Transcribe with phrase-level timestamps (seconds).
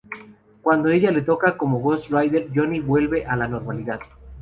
[0.63, 3.99] Cuando ella le toca como el Ghost Rider, Johnny vuelve a la normalidad.